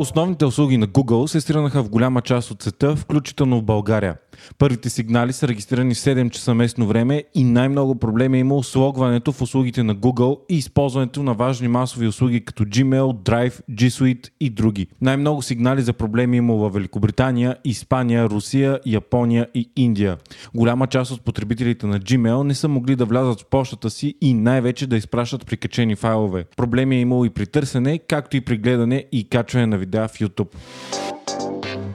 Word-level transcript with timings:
Основните 0.00 0.44
услуги 0.44 0.76
на 0.76 0.88
Google 0.88 1.26
се 1.26 1.40
стренаха 1.40 1.82
в 1.82 1.90
голяма 1.90 2.20
част 2.22 2.50
от 2.50 2.62
света, 2.62 2.96
включително 2.96 3.58
в 3.58 3.62
България. 3.62 4.16
Първите 4.58 4.90
сигнали 4.90 5.32
са 5.32 5.48
регистрирани 5.48 5.94
в 5.94 5.98
7 5.98 6.30
часа 6.30 6.54
местно 6.54 6.86
време 6.86 7.24
и 7.34 7.44
най-много 7.44 7.94
проблеми 7.94 8.36
е 8.38 8.40
имало 8.40 8.62
слогването 8.62 9.32
в 9.32 9.42
услугите 9.42 9.82
на 9.82 9.96
Google 9.96 10.38
и 10.48 10.56
използването 10.56 11.22
на 11.22 11.34
важни 11.34 11.68
масови 11.68 12.06
услуги 12.06 12.44
като 12.44 12.64
Gmail, 12.64 13.12
Drive, 13.12 13.60
G 13.70 13.88
Suite 13.88 14.28
и 14.40 14.50
други. 14.50 14.86
Най-много 15.00 15.42
сигнали 15.42 15.82
за 15.82 15.92
проблеми 15.92 16.36
е 16.36 16.38
имало 16.38 16.58
в 16.58 16.72
Великобритания, 16.74 17.56
Испания, 17.64 18.30
Русия, 18.30 18.80
Япония 18.86 19.46
и 19.54 19.70
Индия. 19.76 20.16
Голяма 20.54 20.86
част 20.86 21.10
от 21.10 21.24
потребителите 21.24 21.86
на 21.86 22.00
Gmail 22.00 22.42
не 22.42 22.54
са 22.54 22.68
могли 22.68 22.96
да 22.96 23.04
влязат 23.04 23.40
в 23.40 23.46
почтата 23.46 23.90
си 23.90 24.14
и 24.20 24.34
най-вече 24.34 24.86
да 24.86 24.96
изпращат 24.96 25.46
прикачени 25.46 25.96
файлове. 25.96 26.44
Проблеми 26.56 26.96
е 26.96 27.00
имало 27.00 27.24
и 27.24 27.30
при 27.30 27.46
търсене, 27.46 27.98
както 27.98 28.36
и 28.36 28.40
при 28.40 28.56
гледане 28.56 29.04
и 29.12 29.28
качване 29.28 29.66
на 29.66 29.78
видеа 29.78 29.89
в 29.98 30.20
YouTube. 30.20 30.54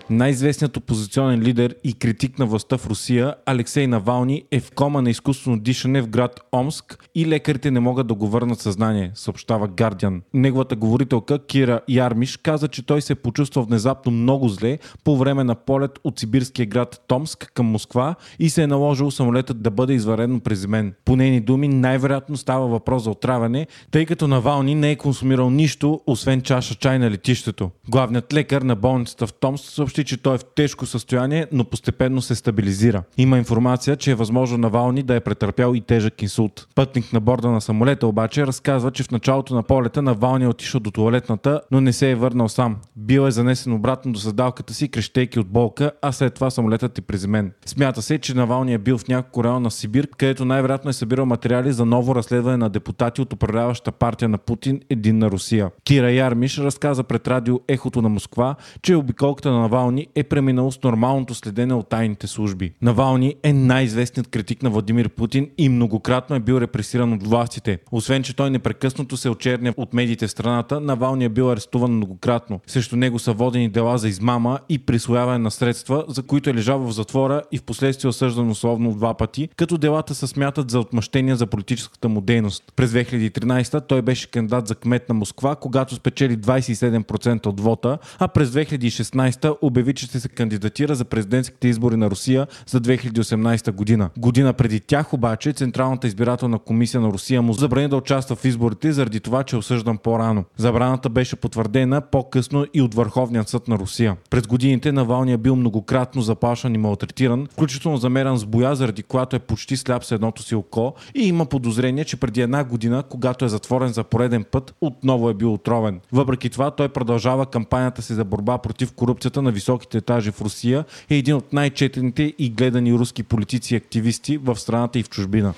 Най-известният 0.09 0.77
опозиционен 0.77 1.41
лидер 1.41 1.75
и 1.83 1.93
критик 1.93 2.39
на 2.39 2.45
властта 2.45 2.77
в 2.77 2.87
Русия, 2.87 3.35
Алексей 3.45 3.87
Навални, 3.87 4.43
е 4.51 4.59
в 4.59 4.71
кома 4.71 5.01
на 5.01 5.09
изкуствено 5.09 5.59
дишане 5.59 6.01
в 6.01 6.07
град 6.07 6.39
Омск 6.51 7.09
и 7.15 7.27
лекарите 7.27 7.71
не 7.71 7.79
могат 7.79 8.07
да 8.07 8.13
го 8.13 8.27
върнат 8.27 8.59
съзнание, 8.59 9.11
съобщава 9.15 9.67
Гардиан. 9.67 10.21
Неговата 10.33 10.75
говорителка 10.75 11.45
Кира 11.45 11.81
Ярмиш 11.89 12.37
каза, 12.37 12.67
че 12.67 12.85
той 12.85 13.01
се 13.01 13.15
почувства 13.15 13.63
внезапно 13.63 14.11
много 14.11 14.49
зле 14.49 14.77
по 15.03 15.17
време 15.17 15.43
на 15.43 15.55
полет 15.55 15.99
от 16.03 16.19
сибирския 16.19 16.65
град 16.65 17.03
Томск 17.07 17.51
към 17.53 17.65
Москва 17.65 18.15
и 18.39 18.49
се 18.49 18.63
е 18.63 18.67
наложил 18.67 19.11
самолетът 19.11 19.61
да 19.61 19.71
бъде 19.71 19.93
изварено 19.93 20.39
през 20.39 20.67
мен. 20.67 20.93
По 21.05 21.15
нейни 21.15 21.39
думи, 21.39 21.67
най-вероятно 21.67 22.37
става 22.37 22.67
въпрос 22.67 23.03
за 23.03 23.09
отравяне, 23.09 23.67
тъй 23.91 24.05
като 24.05 24.27
Навални 24.27 24.75
не 24.75 24.91
е 24.91 24.95
консумирал 24.95 25.49
нищо, 25.49 26.01
освен 26.07 26.41
чаша 26.41 26.75
чай 26.75 26.99
на 26.99 27.11
летището. 27.11 27.71
Главният 27.89 28.33
лекар 28.33 28.61
на 28.61 28.75
болницата 28.75 29.27
в 29.27 29.33
Томск 29.33 29.65
съобщи, 29.65 29.94
че 30.03 30.17
той 30.17 30.35
е 30.35 30.37
в 30.37 30.45
тежко 30.55 30.85
състояние, 30.85 31.47
но 31.51 31.63
постепенно 31.63 32.21
се 32.21 32.35
стабилизира. 32.35 33.03
Има 33.17 33.37
информация, 33.37 33.95
че 33.95 34.11
е 34.11 34.15
възможно 34.15 34.57
Навални 34.57 35.03
да 35.03 35.15
е 35.15 35.19
претърпял 35.19 35.73
и 35.75 35.81
тежък 35.81 36.21
инсулт. 36.21 36.67
Пътник 36.75 37.13
на 37.13 37.19
борда 37.19 37.49
на 37.49 37.61
самолета 37.61 38.07
обаче 38.07 38.47
разказва, 38.47 38.91
че 38.91 39.03
в 39.03 39.11
началото 39.11 39.55
на 39.55 39.63
полета 39.63 40.01
Навални 40.01 40.45
е 40.45 40.47
отишъл 40.47 40.79
до 40.79 40.91
туалетната, 40.91 41.61
но 41.71 41.81
не 41.81 41.93
се 41.93 42.11
е 42.11 42.15
върнал 42.15 42.49
сам. 42.49 42.77
Бил 42.95 43.21
е 43.21 43.31
занесен 43.31 43.73
обратно 43.73 44.11
до 44.11 44.19
седалката 44.19 44.73
си, 44.73 44.87
крещейки 44.87 45.39
от 45.39 45.47
болка, 45.47 45.91
а 46.01 46.11
след 46.11 46.33
това 46.33 46.49
самолетът 46.49 46.97
е 46.97 47.01
приземен. 47.01 47.51
Смята 47.65 48.01
се, 48.01 48.17
че 48.17 48.33
Навални 48.33 48.73
е 48.73 48.77
бил 48.77 48.97
в 48.97 49.07
няколко 49.07 49.43
района 49.43 49.69
в 49.69 49.73
Сибир, 49.73 50.07
където 50.17 50.45
най-вероятно 50.45 50.89
е 50.89 50.93
събирал 50.93 51.25
материали 51.25 51.71
за 51.73 51.85
ново 51.85 52.15
разследване 52.15 52.57
на 52.57 52.69
депутати 52.69 53.21
от 53.21 53.33
управляваща 53.33 53.91
партия 53.91 54.29
на 54.29 54.37
Путин 54.37 54.81
Един 54.89 55.17
на 55.17 55.31
Русия. 55.31 55.71
Кира 55.83 56.11
Ярмиш 56.11 56.57
разказа 56.57 57.03
пред 57.03 57.27
радио 57.27 57.59
Ехото 57.67 58.01
на 58.01 58.09
Москва, 58.09 58.55
че 58.81 58.95
обиколката 58.95 59.51
на 59.51 59.59
Навални 59.59 59.84
е 60.15 60.23
преминало 60.23 60.71
с 60.71 60.83
нормалното 60.83 61.35
следене 61.35 61.73
от 61.73 61.89
тайните 61.89 62.27
служби. 62.27 62.73
Навални 62.81 63.35
е 63.43 63.53
най-известният 63.53 64.27
критик 64.27 64.63
на 64.63 64.69
Владимир 64.69 65.09
Путин 65.09 65.49
и 65.57 65.69
многократно 65.69 66.35
е 66.35 66.39
бил 66.39 66.55
репресиран 66.61 67.13
от 67.13 67.27
властите. 67.27 67.79
Освен, 67.91 68.23
че 68.23 68.35
той 68.35 68.49
непрекъснато 68.49 69.17
се 69.17 69.29
очерня 69.29 69.73
от 69.77 69.93
медиите 69.93 70.27
в 70.27 70.31
страната, 70.31 70.79
Навални 70.79 71.25
е 71.25 71.29
бил 71.29 71.51
арестуван 71.51 71.91
многократно. 71.91 72.59
Срещу 72.67 72.95
него 72.95 73.19
са 73.19 73.33
водени 73.33 73.69
дела 73.69 73.97
за 73.97 74.07
измама 74.07 74.59
и 74.69 74.79
присвояване 74.79 75.37
на 75.37 75.51
средства, 75.51 76.05
за 76.07 76.23
които 76.23 76.49
е 76.49 76.53
лежал 76.53 76.79
в 76.79 76.91
затвора 76.91 77.41
и 77.51 77.57
в 77.57 77.63
последствие 77.63 78.09
осъждан 78.09 78.49
условно 78.49 78.93
два 78.93 79.13
пъти, 79.13 79.49
като 79.55 79.77
делата 79.77 80.15
се 80.15 80.27
смятат 80.27 80.71
за 80.71 80.79
отмъщение 80.79 81.35
за 81.35 81.47
политическата 81.47 82.09
му 82.09 82.21
дейност. 82.21 82.63
През 82.75 82.91
2013 82.91 83.87
той 83.87 84.01
беше 84.01 84.31
кандидат 84.31 84.67
за 84.67 84.75
кмет 84.75 85.09
на 85.09 85.15
Москва, 85.15 85.55
когато 85.55 85.95
спечели 85.95 86.37
27% 86.37 87.45
от 87.45 87.59
вота, 87.59 87.97
а 88.19 88.27
през 88.27 88.49
2016 88.49 89.57
обяви, 89.61 89.74
че 89.95 90.05
ще 90.05 90.19
се 90.19 90.29
кандидатира 90.29 90.95
за 90.95 91.05
президентските 91.05 91.67
избори 91.67 91.95
на 91.95 92.09
Русия 92.09 92.47
за 92.67 92.81
2018 92.81 93.71
година. 93.71 94.09
Година 94.17 94.53
преди 94.53 94.79
тях 94.79 95.13
обаче 95.13 95.53
Централната 95.53 96.07
избирателна 96.07 96.59
комисия 96.59 97.01
на 97.01 97.07
Русия 97.07 97.41
му 97.41 97.53
забрани 97.53 97.87
да 97.87 97.95
участва 97.95 98.35
в 98.35 98.45
изборите 98.45 98.91
заради 98.91 99.19
това, 99.19 99.43
че 99.43 99.55
е 99.55 99.59
осъждан 99.59 99.97
по-рано. 99.97 100.43
Забраната 100.57 101.09
беше 101.09 101.35
потвърдена 101.35 102.01
по-късно 102.01 102.65
и 102.73 102.81
от 102.81 102.93
Върховният 102.95 103.49
съд 103.49 103.67
на 103.67 103.79
Русия. 103.79 104.15
През 104.29 104.47
годините 104.47 104.91
Навалния 104.91 105.33
е 105.33 105.37
бил 105.37 105.55
многократно 105.55 106.21
заплашван 106.21 106.75
и 106.75 106.77
малтретиран, 106.77 107.47
включително 107.51 107.97
замеран 107.97 108.37
с 108.37 108.45
боя, 108.45 108.75
заради 108.75 109.03
която 109.03 109.35
е 109.35 109.39
почти 109.39 109.77
сляп 109.77 110.03
с 110.03 110.11
едното 110.11 110.43
си 110.43 110.55
око 110.55 110.93
и 111.15 111.27
има 111.27 111.45
подозрение, 111.45 112.05
че 112.05 112.17
преди 112.17 112.41
една 112.41 112.63
година, 112.63 113.03
когато 113.09 113.45
е 113.45 113.49
затворен 113.49 113.89
за 113.89 114.03
пореден 114.03 114.43
път, 114.43 114.75
отново 114.81 115.29
е 115.29 115.33
бил 115.33 115.53
отровен. 115.53 115.99
Въпреки 116.11 116.49
това, 116.49 116.71
той 116.71 116.89
продължава 116.89 117.45
кампанията 117.45 118.01
си 118.01 118.13
за 118.13 118.25
борба 118.25 118.57
против 118.57 118.93
корупцията 118.93 119.41
на 119.41 119.51
високите 119.65 119.97
етажи 119.97 120.31
в 120.31 120.41
Русия 120.41 120.85
е 121.09 121.15
един 121.15 121.35
от 121.35 121.53
най-четените 121.53 122.33
и 122.39 122.49
гледани 122.49 122.93
руски 122.93 123.23
политици 123.23 123.73
и 123.73 123.77
активисти 123.77 124.37
в 124.37 124.55
страната 124.55 124.99
и 124.99 125.03
в 125.03 125.09
чужбина. 125.09 125.53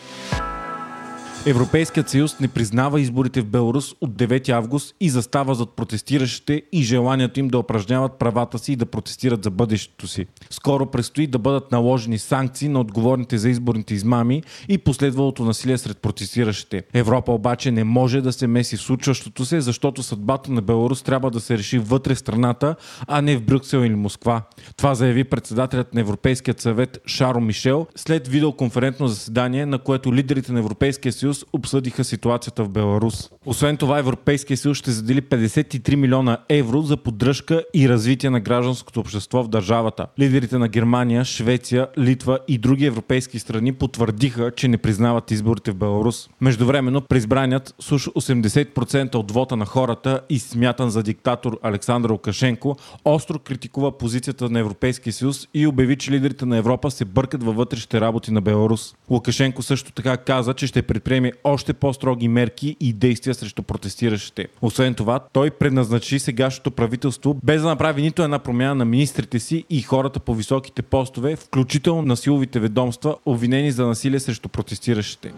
Европейският 1.49 2.09
съюз 2.09 2.39
не 2.39 2.47
признава 2.47 3.01
изборите 3.01 3.41
в 3.41 3.45
Беларус 3.45 3.95
от 4.01 4.09
9 4.09 4.49
август 4.49 4.95
и 4.99 5.09
застава 5.09 5.55
зад 5.55 5.69
протестиращите 5.75 6.61
и 6.71 6.83
желанието 6.83 7.39
им 7.39 7.47
да 7.47 7.57
упражняват 7.57 8.19
правата 8.19 8.59
си 8.59 8.73
и 8.73 8.75
да 8.75 8.85
протестират 8.85 9.43
за 9.43 9.51
бъдещето 9.51 10.07
си. 10.07 10.25
Скоро 10.49 10.85
предстои 10.85 11.27
да 11.27 11.39
бъдат 11.39 11.71
наложени 11.71 12.17
санкции 12.17 12.69
на 12.69 12.79
отговорните 12.79 13.37
за 13.37 13.49
изборните 13.49 13.93
измами 13.93 14.43
и 14.69 14.77
последвалото 14.77 15.43
насилие 15.43 15.77
сред 15.77 15.97
протестиращите. 15.97 16.83
Европа 16.93 17.31
обаче 17.31 17.71
не 17.71 17.83
може 17.83 18.21
да 18.21 18.33
се 18.33 18.47
меси 18.47 18.77
в 18.77 18.81
случващото 18.81 19.45
се, 19.45 19.61
защото 19.61 20.03
съдбата 20.03 20.51
на 20.51 20.61
Беларус 20.61 21.03
трябва 21.03 21.31
да 21.31 21.39
се 21.39 21.57
реши 21.57 21.79
вътре 21.79 22.15
в 22.15 22.19
страната, 22.19 22.75
а 23.07 23.21
не 23.21 23.37
в 23.37 23.43
Брюксел 23.43 23.77
или 23.77 23.95
Москва. 23.95 24.41
Това 24.77 24.95
заяви 24.95 25.23
председателят 25.23 25.93
на 25.93 26.01
Европейският 26.01 26.61
съвет 26.61 26.99
Шаро 27.05 27.41
Мишел 27.41 27.87
след 27.95 28.27
видеоконферентно 28.27 29.07
заседание, 29.07 29.65
на 29.65 29.79
което 29.79 30.13
лидерите 30.13 30.51
на 30.51 30.59
Европейския 30.59 31.13
съюз 31.13 31.36
обсъдиха 31.53 32.03
ситуацията 32.03 32.63
в 32.63 32.69
Беларус. 32.69 33.29
Освен 33.45 33.77
това, 33.77 33.99
Европейския 33.99 34.57
съюз 34.57 34.77
ще 34.77 34.91
задели 34.91 35.21
53 35.21 35.95
милиона 35.95 36.37
евро 36.49 36.81
за 36.81 36.97
поддръжка 36.97 37.63
и 37.73 37.89
развитие 37.89 38.29
на 38.29 38.39
гражданското 38.39 38.99
общество 38.99 39.43
в 39.43 39.47
държавата. 39.47 40.07
Лидерите 40.19 40.57
на 40.57 40.67
Германия, 40.67 41.25
Швеция, 41.25 41.87
Литва 41.97 42.39
и 42.47 42.57
други 42.57 42.85
европейски 42.85 43.39
страни 43.39 43.73
потвърдиха, 43.73 44.51
че 44.55 44.67
не 44.67 44.77
признават 44.77 45.31
изборите 45.31 45.71
в 45.71 45.75
Беларус. 45.75 46.29
Междувременно, 46.41 47.01
преизбраният 47.01 47.75
с 47.79 47.91
уж 47.91 48.07
80% 48.07 49.15
от 49.15 49.31
вота 49.31 49.55
на 49.55 49.65
хората 49.65 50.21
и 50.29 50.39
смятан 50.39 50.89
за 50.89 51.03
диктатор 51.03 51.59
Александър 51.63 52.09
Лукашенко 52.09 52.77
остро 53.05 53.39
критикува 53.39 53.97
позицията 53.97 54.49
на 54.49 54.59
Европейския 54.59 55.13
съюз 55.13 55.47
и 55.53 55.67
обяви, 55.67 55.95
че 55.95 56.11
лидерите 56.11 56.45
на 56.45 56.57
Европа 56.57 56.91
се 56.91 57.05
бъркат 57.05 57.43
във 57.43 57.55
вътрешните 57.55 58.01
работи 58.01 58.31
на 58.31 58.41
Беларус. 58.41 58.95
Лукашенко 59.09 59.61
също 59.61 59.91
така 59.91 60.17
каза, 60.17 60.53
че 60.53 60.67
ще 60.67 60.81
предприеме 60.81 61.26
още 61.43 61.73
по-строги 61.73 62.27
мерки 62.27 62.77
и 62.79 62.93
действия 62.93 63.33
срещу 63.33 63.63
протестиращите. 63.63 64.47
Освен 64.61 64.93
това, 64.93 65.19
той 65.19 65.51
предназначи 65.51 66.19
сегашното 66.19 66.71
правителство 66.71 67.37
без 67.43 67.61
да 67.61 67.67
направи 67.67 68.01
нито 68.01 68.23
една 68.23 68.39
промяна 68.39 68.75
на 68.75 68.85
министрите 68.85 69.39
си 69.39 69.63
и 69.69 69.81
хората 69.81 70.19
по 70.19 70.35
високите 70.35 70.81
постове, 70.81 71.35
включително 71.35 72.01
на 72.01 72.17
силовите 72.17 72.59
ведомства, 72.59 73.15
обвинени 73.25 73.71
за 73.71 73.87
насилие 73.87 74.19
срещу 74.19 74.49
протестиращите. 74.49 75.31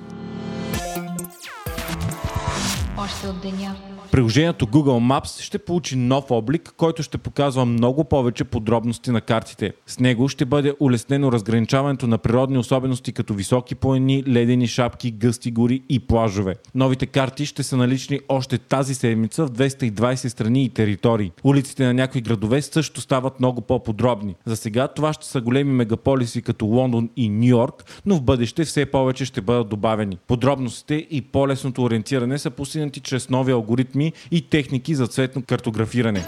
Още 3.09 3.27
от 3.27 3.41
деня. 3.41 3.75
Приложението 4.11 4.67
Google 4.67 5.19
Maps 5.19 5.41
ще 5.41 5.59
получи 5.59 5.95
нов 5.95 6.31
облик, 6.31 6.73
който 6.77 7.03
ще 7.03 7.17
показва 7.17 7.65
много 7.65 8.03
повече 8.03 8.43
подробности 8.43 9.11
на 9.11 9.21
картите. 9.21 9.73
С 9.87 9.99
него 9.99 10.29
ще 10.29 10.45
бъде 10.45 10.73
улеснено 10.79 11.31
разграничаването 11.31 12.07
на 12.07 12.17
природни 12.17 12.57
особености 12.57 13.11
като 13.11 13.33
високи 13.33 13.75
планини, 13.75 14.23
ледени 14.27 14.67
шапки, 14.67 15.11
гъсти 15.11 15.51
гори 15.51 15.81
и 15.89 15.99
плажове. 15.99 16.55
Новите 16.75 17.05
карти 17.05 17.45
ще 17.45 17.63
са 17.63 17.77
налични 17.77 18.19
още 18.29 18.57
тази 18.57 18.95
седмица 18.95 19.45
в 19.45 19.51
220 19.51 20.27
страни 20.27 20.63
и 20.63 20.69
територии. 20.69 21.31
Улиците 21.43 21.85
на 21.85 21.93
някои 21.93 22.21
градове 22.21 22.61
също 22.61 23.01
стават 23.01 23.39
много 23.39 23.61
по-подробни. 23.61 24.35
За 24.45 24.55
сега 24.55 24.87
това 24.87 25.13
ще 25.13 25.27
са 25.27 25.41
големи 25.41 25.73
мегаполиси 25.73 26.41
като 26.41 26.65
Лондон 26.65 27.09
и 27.15 27.29
Нью 27.29 27.49
Йорк, 27.49 28.01
но 28.05 28.15
в 28.15 28.21
бъдеще 28.21 28.65
все 28.65 28.85
повече 28.85 29.25
ще 29.25 29.41
бъдат 29.41 29.69
добавени. 29.69 30.17
Подробностите 30.27 31.07
и 31.09 31.21
по-лесното 31.21 31.83
ориентиране 31.83 32.37
са 32.37 32.49
постигнати 32.49 32.98
чрез 32.99 33.29
нови 33.29 33.51
алгоритми 33.51 34.13
и 34.31 34.41
техники 34.49 34.95
за 34.95 35.07
цветно 35.07 35.41
картографиране. 35.41 36.25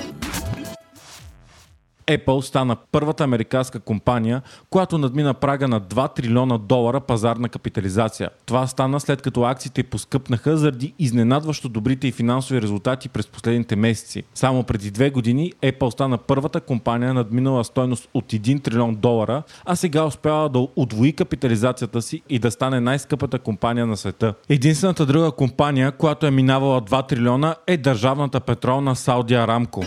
Apple 2.18 2.42
стана 2.42 2.76
първата 2.92 3.24
американска 3.24 3.80
компания, 3.80 4.42
която 4.70 4.98
надмина 4.98 5.34
прага 5.34 5.68
на 5.68 5.82
2 5.82 6.16
трилиона 6.16 6.58
долара 6.58 7.00
пазарна 7.00 7.50
капитализация. 7.50 8.30
Това 8.46 8.68
стана 8.68 9.00
след 9.00 9.22
като 9.22 9.44
акциите 9.44 9.84
поскъпнаха 9.84 10.58
заради 10.58 10.94
изненадващо 11.00 11.70
добрите 11.70 12.08
и 12.08 12.12
финансови 12.12 12.62
резултати 12.62 13.10
през 13.10 13.28
последните 13.28 13.76
месеци. 13.76 14.24
Само 14.34 14.64
преди 14.64 14.92
две 14.92 15.10
години 15.10 15.54
Apple 15.64 15.90
стана 15.90 16.18
първата 16.18 16.62
компания 16.62 17.14
надминала 17.14 17.64
стойност 17.64 18.10
от 18.14 18.26
1 18.26 18.64
трилион 18.64 18.96
долара, 18.96 19.44
а 19.66 19.76
сега 19.76 20.04
успява 20.04 20.50
да 20.50 20.68
удвои 20.76 21.14
капитализацията 21.14 22.02
си 22.02 22.22
и 22.30 22.40
да 22.40 22.52
стане 22.52 22.80
най-скъпата 22.80 23.40
компания 23.40 23.86
на 23.86 23.98
света. 23.98 24.34
Единствената 24.50 25.06
друга 25.06 25.32
компания, 25.32 25.92
която 25.92 26.26
е 26.26 26.32
минавала 26.32 26.82
2 26.82 27.08
трилиона 27.08 27.56
е 27.68 27.78
държавната 27.78 28.40
петролна 28.40 28.96
Сауди 28.96 29.34
Арамко. 29.34 29.86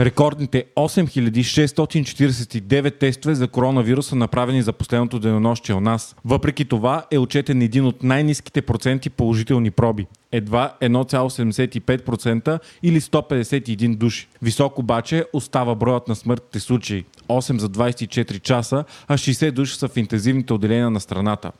Рекордните 0.00 0.64
8649 0.76 2.98
тестове 2.98 3.34
за 3.34 3.48
коронавируса 3.48 4.16
направени 4.16 4.62
за 4.62 4.72
последното 4.72 5.18
денонощие 5.18 5.74
у 5.74 5.80
нас. 5.80 6.16
Въпреки 6.24 6.64
това 6.64 7.04
е 7.10 7.18
отчетен 7.18 7.62
един 7.62 7.86
от 7.86 8.02
най-низките 8.02 8.62
проценти 8.62 9.10
положителни 9.10 9.70
проби. 9.70 10.06
Едва 10.32 10.74
1,75% 10.82 12.58
или 12.82 13.00
151 13.00 13.96
души. 13.96 14.28
Висок 14.42 14.78
обаче 14.78 15.24
остава 15.32 15.74
броят 15.74 16.08
на 16.08 16.16
смъртните 16.16 16.60
случаи. 16.60 17.04
8 17.28 17.56
за 17.56 17.68
24 17.68 18.40
часа, 18.40 18.84
а 19.08 19.18
60 19.18 19.50
души 19.50 19.76
са 19.76 19.88
в 19.88 19.96
интензивните 19.96 20.52
отделения 20.52 20.90
на 20.90 21.00
страната. 21.00 21.52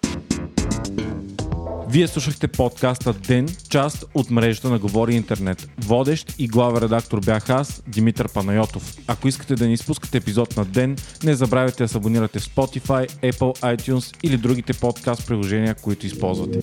Вие 1.93 2.09
слушахте 2.09 2.49
подкаста 2.49 3.13
Ден, 3.13 3.49
част 3.69 4.05
от 4.15 4.31
мрежата 4.31 4.71
на 4.71 4.79
Говори 4.79 5.15
Интернет. 5.15 5.69
Водещ 5.79 6.35
и 6.39 6.49
главен 6.49 6.83
редактор 6.83 7.21
бях 7.21 7.51
аз, 7.51 7.83
Димитър 7.89 8.33
Панайотов. 8.33 8.95
Ако 9.07 9.29
искате 9.29 9.55
да 9.55 9.67
не 9.67 9.73
изпускате 9.73 10.19
епизод 10.19 10.57
на 10.57 10.65
Ден, 10.65 10.97
не 11.25 11.35
забравяйте 11.35 11.83
да 11.83 11.89
се 11.89 11.99
абонирате 11.99 12.39
в 12.39 12.43
Spotify, 12.43 13.33
Apple, 13.33 13.77
iTunes 13.77 14.17
или 14.23 14.37
другите 14.37 14.73
подкаст 14.73 15.27
приложения, 15.27 15.75
които 15.75 16.07
използвате. 16.07 16.61